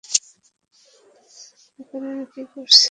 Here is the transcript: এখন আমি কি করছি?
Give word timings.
এখন 1.79 2.01
আমি 2.11 2.25
কি 2.33 2.41
করছি? 2.53 2.79